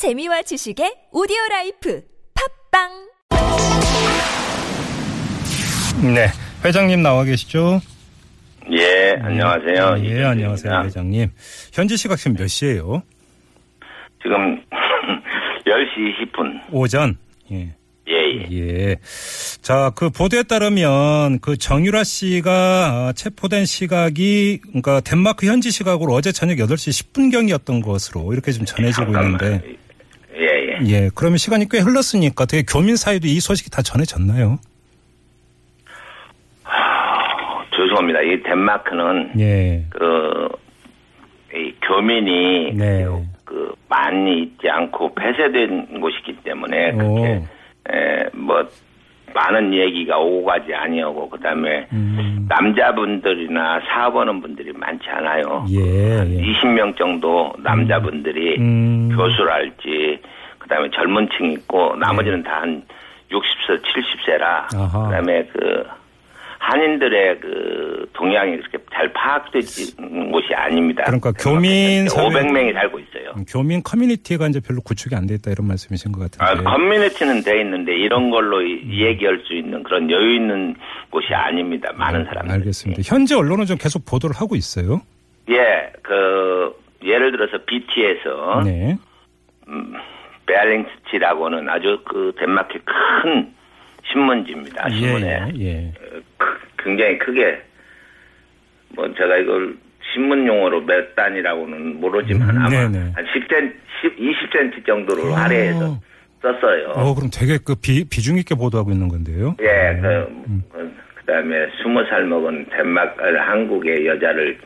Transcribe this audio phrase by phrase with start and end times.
[0.00, 2.02] 재미와 지식의 오디오 라이프
[2.70, 2.88] 팟빵
[6.14, 6.28] 네.
[6.64, 7.82] 회장님 나와 계시죠?
[8.72, 9.96] 예, 안녕하세요.
[9.98, 10.28] 예, 이준입니다.
[10.30, 11.28] 안녕하세요, 회장님.
[11.74, 13.02] 현지 시각 지금 몇 시예요?
[14.22, 14.64] 지금
[15.68, 16.72] 10시 20분.
[16.72, 17.18] 오전.
[17.52, 17.74] 예.
[18.08, 18.56] 예, 예.
[18.56, 18.96] 예.
[19.60, 26.32] 자, 그 보도에 따르면 그 정유라 씨가 어, 체포된 시각이 그러니까 덴마크 현지 시각으로 어제
[26.32, 29.60] 저녁 8시 10분경이었던 것으로 이렇게 좀 전해지고 있는데
[30.86, 31.04] 예, 예.
[31.04, 31.10] 예.
[31.14, 34.58] 그러면 시간이 꽤 흘렀으니까 되게 교민 사이도 이 소식이 다 전해졌나요?
[37.80, 38.20] 죄송합니다.
[38.20, 39.84] 이 덴마크는 예.
[39.90, 40.48] 그,
[41.54, 43.06] 이 교민이 네.
[43.44, 46.98] 그 많이 있지 않고 폐쇄된 곳이기 때문에 오.
[46.98, 47.42] 그렇게
[47.90, 48.64] 에, 뭐
[49.32, 52.46] 많은 얘기가 오고 가지 아니하고 그다음에 음.
[52.48, 55.66] 남자분들이나 사업하는 분들이 많지 않아요.
[55.70, 55.78] 예.
[55.78, 56.52] 예.
[56.52, 59.08] 20명 정도 남자분들이 음.
[59.16, 60.20] 교수랄지
[60.82, 62.82] 그다음에 젊은 층 있고 나머지는 다 한
[63.30, 64.42] 60세, 70세라
[64.76, 65.04] 아하.
[65.06, 65.84] 그다음에 그
[66.58, 69.96] 한인들의 그 동향이 그렇게 잘 파악되지
[70.30, 71.04] 곳이 아닙니다.
[71.04, 73.34] 그러니까 교민 사회- 500명이 살고 있어요.
[73.48, 76.64] 교민 커뮤니티가 이제 별로 구축이 안 돼 있다 이런 말씀이신 것 아, 같은데.
[76.68, 78.90] 커뮤니티는 돼 있는데 이런 걸로 이- 음.
[78.92, 80.74] 얘기할 수 있는 그런 여유 있는
[81.08, 81.90] 곳이 아닙니다.
[81.94, 82.52] 많은 사람들.
[82.56, 83.02] 알겠습니다.
[83.06, 85.00] 현재 언론은 좀 계속 보도를 하고 있어요.
[85.48, 88.98] 예, 그 예를 들어서 BT에서 네.
[90.50, 93.52] 베를링스케라고는 아주 그 덴마크의 큰
[94.10, 94.88] 신문지입니다.
[94.90, 95.92] 신문에 예, 예.
[96.36, 97.62] 크- 굉장히 크게
[98.94, 99.76] 뭐 제가 이걸
[100.12, 103.12] 신문 용어로 몇 단이라고는 모르지만 음, 아마 네네.
[103.14, 106.00] 한 10cm, 10, 20cm 정도로 할애해서
[106.42, 106.88] 썼어요.
[106.96, 109.54] 어, 그럼 되게 그 비, 비중 있게 보도하고 있는 건데요.
[109.60, 110.08] 예, 그,
[110.48, 110.62] 음.
[110.72, 110.90] 그,
[111.26, 114.58] 다음에 스무 살 먹은 덴마크, 한국의 여자를,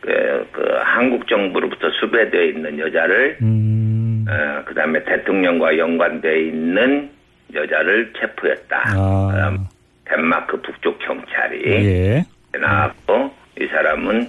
[0.00, 3.83] 그, 그, 한국 정부로부터 수배되어 있는 여자를, 음.
[4.28, 7.10] 어, 그 다음에 대통령과 연관되어 있는
[7.52, 8.82] 여자를 체포했다.
[8.96, 9.28] 아.
[9.30, 9.66] 그다음
[10.04, 12.24] 덴마크 북쪽 경찰이 예.
[12.58, 14.28] 나왔고, 이 사람은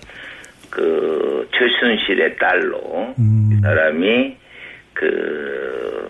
[0.69, 3.49] 그, 최순실의 딸로, 음.
[3.51, 4.37] 이 사람이
[4.93, 6.09] 그,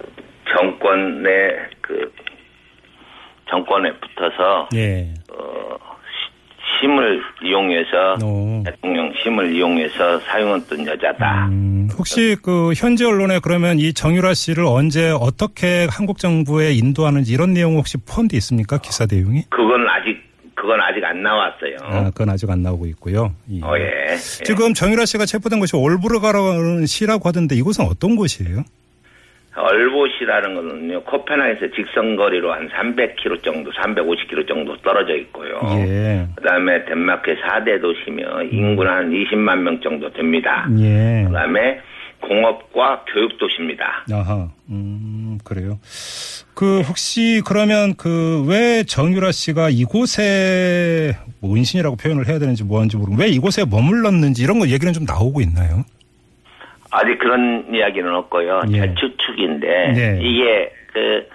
[0.50, 2.12] 정권의 그,
[3.50, 5.14] 정권에 붙어서 예.
[6.86, 8.64] 어, 시- 힘을 이용해서 오.
[8.64, 11.48] 대통령 힘을 이용해서 사용했던 여자다.
[11.48, 17.54] 음, 혹시 그 현지 언론에 그러면 이 정유라 씨를 언제 어떻게 한국 정부에 인도하는지 이런
[17.54, 18.78] 내용 혹시 포함되어 있습니까?
[18.80, 19.44] 기사 내용이?
[19.50, 20.24] 그건 아직
[20.56, 21.76] 그건 아직 안 나왔어요.
[21.84, 23.34] 아, 그건 아직 안 나오고 있고요.
[23.52, 23.60] 예.
[23.62, 24.16] 어, 예.
[24.18, 28.64] 지금 정유라 씨가 체포된 곳이 올브르가라는 시라고 하던데 이곳은 어떤 곳이에요?
[29.56, 35.60] 얼봇이라는 거는요 코펜하겐에서 직선거리로 한 300km 정도, 350km 정도 떨어져 있고요.
[35.78, 36.28] 예.
[36.36, 40.68] 그 다음에 덴마크의 4대 도시며 인구는 한 20만 명 정도 됩니다.
[40.80, 41.24] 예.
[41.28, 41.80] 그 다음에
[42.22, 44.06] 공업과 교육 도시입니다.
[44.12, 45.80] 아하, 음, 그래요.
[46.54, 53.18] 그, 혹시, 그러면 그, 왜 정유라 씨가 이곳에, 뭐, 은신이라고 표현을 해야 되는지 뭐하는지 모르고,
[53.20, 55.84] 왜 이곳에 머물렀는지 이런 거 얘기는 좀 나오고 있나요?
[56.96, 58.62] 아직 그런 이야기는 없고요.
[58.72, 58.80] 예.
[58.80, 60.20] 제 추측인데 네.
[60.22, 61.28] 이게 그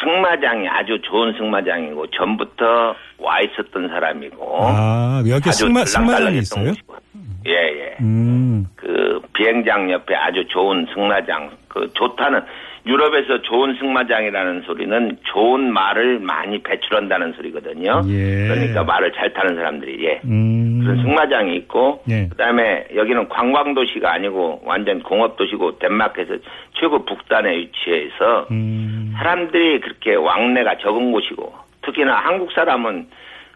[0.00, 6.66] 승마장이 아주 좋은 승마장이고 전부터 와 있었던 사람이고 아, 여기 승마, 승마장이 있어요?
[6.66, 6.94] 곳이고.
[7.46, 7.96] 예, 예.
[8.00, 11.50] 음, 그 비행장 옆에 아주 좋은 승마장.
[11.68, 12.40] 그 좋다는
[12.86, 18.02] 유럽에서 좋은 승마장이라는 소리는 좋은 말을 많이 배출한다는 소리거든요.
[18.08, 18.48] 예.
[18.48, 20.20] 그러니까 말을 잘 타는 사람들이 예.
[20.24, 20.65] 음.
[20.86, 22.28] 그런 승마장이 있고 예.
[22.28, 26.34] 그다음에 여기는 관광 도시가 아니고 완전 공업 도시고 덴마크에서
[26.78, 31.52] 최고 북단에 위치해서 음, 사람들이 그렇게 왕래가 적은 곳이고
[31.82, 33.08] 특히나 한국 사람은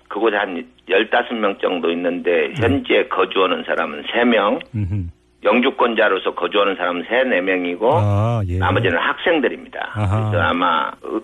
[0.09, 5.05] 그곳에 한 15명 정도 있는데 현재 거주하는 사람은 3명, 음흠.
[5.43, 8.59] 영주권자로서 거주하는 사람은 3, 4명이고 아, 예.
[8.59, 9.93] 나머지는 학생들입니다.
[9.95, 10.31] 아하.
[10.31, 11.21] 그래서 아마 어,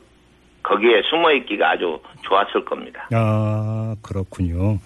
[0.67, 3.09] 거기에 숨어 있기가 아주 좋았을 겁니다.
[3.13, 4.79] 아, 그렇군요.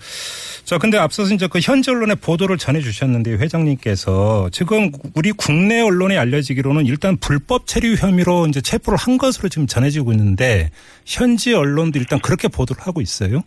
[0.64, 6.18] 자, 근데 앞서서 이제 그 현지 언론의 보도를 전해 주셨는데 회장님께서 지금 우리 국내 언론에
[6.18, 10.68] 알려지기로는 일단 불법 체류 혐의로 이제 체포를 한 것으로 지금 전해지고 있는데
[11.06, 13.42] 현지 언론도 일단 그렇게 보도를 하고 있어요.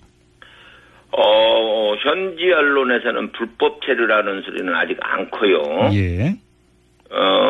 [1.16, 5.94] 어, 현지 언론에서는 불법 체류라는 소리는 아직 않고요.
[5.94, 6.36] 예.
[7.12, 7.43] 어,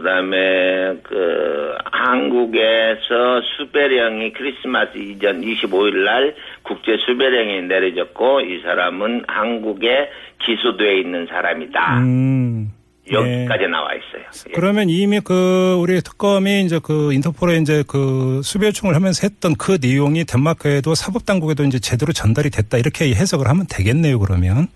[0.00, 10.10] 그 다음에, 그, 한국에서 수배령이 크리스마스 이전 25일 날 국제 수배령이 내려졌고, 이 사람은 한국에
[10.38, 11.98] 기소되어 있는 사람이다.
[11.98, 12.72] 음.
[13.12, 14.22] 여기까지 나와 있어요.
[14.48, 14.52] 예.
[14.52, 19.78] 그러면 이미 그 우리 특검이 이제 그 인터폴에 이제 그 수배 요청을 하면서 했던 그
[19.82, 24.18] 내용이 덴마크에도 사법 당국에도 이제 제대로 전달이 됐다 이렇게 해석을 하면 되겠네요.
[24.20, 24.68] 그러면.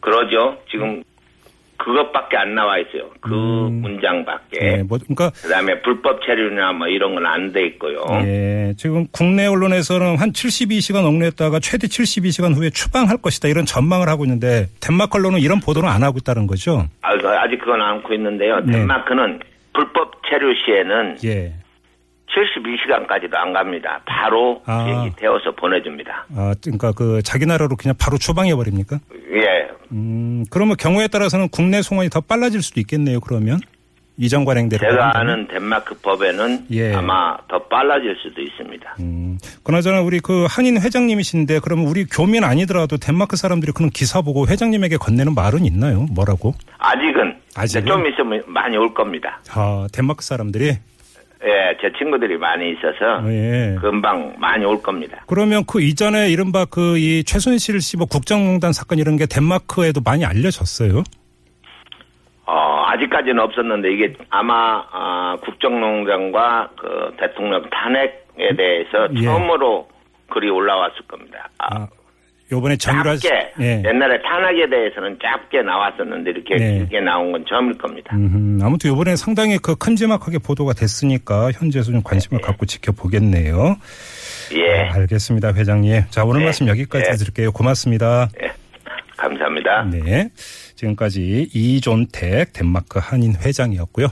[0.00, 0.58] 그러죠.
[0.68, 1.04] 지금
[1.86, 3.08] 그 그것밖에 안 나와 있어요.
[3.20, 4.58] 그 문장밖에.
[4.60, 8.04] 예, 뭐 그러니까 그다음에 불법 체류나 뭐 이런 건 안 돼 있고요.
[8.24, 14.24] 예, 지금 국내 언론에서는 한 72시간 억류했다가 최대 72시간 후에 추방할 것이다 이런 전망을 하고
[14.24, 16.88] 있는데 덴마크 언론은 이런 보도를 안 하고 있다는 거죠.
[17.02, 18.60] 아, 그 아직 그건 않고 있는데요.
[18.60, 18.72] 네.
[18.72, 19.40] 덴마크는
[19.72, 21.52] 불법 체류 시에는 예.
[22.36, 24.00] 72시간까지도 안 갑니다.
[24.04, 24.84] 바로 아.
[24.84, 26.26] 비행기 태워서 보내줍니다.
[26.36, 28.98] 아, 그러니까 그 자기 나라로 그냥 바로 추방해 버립니까?
[29.32, 29.68] 예.
[29.92, 33.20] 음, 그러면 경우에 따라서는 국내 송환이 더 빨라질 수도 있겠네요.
[33.20, 33.58] 그러면
[34.18, 34.80] 이전 관행대로.
[34.80, 35.18] 제가.
[35.18, 36.94] 아는 덴마크 법에는 예.
[36.94, 38.96] 아마 더 빨라질 수도 있습니다.
[39.00, 44.46] 음, 그나저나 우리 그 한인 회장님이신데 그러면 우리 교민 아니더라도 덴마크 사람들이 그런 기사 보고
[44.48, 46.06] 회장님에게 건네는 말은 있나요?
[46.10, 46.54] 뭐라고?
[46.78, 47.86] 아직은, 아직은?
[47.86, 49.40] 좀 있으면 많이 올 겁니다.
[49.54, 50.78] 아, 덴마크 사람들이
[51.46, 53.76] 예, 제 친구들이 많이 있어서 어, 예.
[53.80, 55.22] 금방 많이 올 겁니다.
[55.28, 60.24] 그러면 그 이전에 이른바 그 이 최순실 씨 뭐 국정농단 사건 이런 게 덴마크에도 많이
[60.24, 61.02] 알려졌어요.
[62.46, 69.22] 어, 아직까지는 없었는데 이게 아마 아, 국정농단과 그 대통령 탄핵에 대해서 예.
[69.22, 69.88] 처음으로
[70.30, 71.48] 글이 올라왔을 겁니다.
[71.58, 71.88] 아, 아,
[72.52, 73.22] 요번에 정유라 씨.
[73.22, 73.82] 짧게 예.
[73.84, 76.78] 옛날에 탄핵에 대해서는 짧게 나왔었는데 이렇게 네.
[76.78, 78.14] 길게 나온 건 처음일 겁니다.
[78.14, 83.76] 음, 아무튼 요번에 상당히 그 큼지막하게 보도가 됐으니까 현재에서 좀 관심을 갖고 지켜보겠네요.
[84.54, 86.02] 예, 알겠습니다, 회장님.
[86.10, 86.44] 자, 오늘 네.
[86.46, 87.16] 말씀 여기까지 네.
[87.16, 87.50] 드릴게요.
[87.52, 88.28] 고맙습니다.
[88.42, 88.50] 예.
[89.16, 89.84] 감사합니다.
[89.84, 90.28] 네.
[90.74, 94.04] 지금까지 이존택 덴마크 한인 회장이었고요.